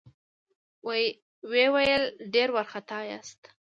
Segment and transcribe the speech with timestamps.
[0.87, 2.03] ويې ويل:
[2.33, 3.41] ډېر وارخطا ياست؟